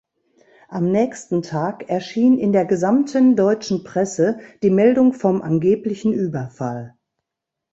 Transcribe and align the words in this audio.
Am 0.67 0.91
nächsten 0.91 1.43
Tag 1.43 1.87
erschien 1.87 2.39
in 2.39 2.53
der 2.53 2.65
gesamten 2.65 3.35
deutschen 3.35 3.83
Presse 3.83 4.39
die 4.63 4.71
Meldung 4.71 5.13
vom 5.13 5.43
angeblichen 5.43 6.11
Überfall. 6.11 6.95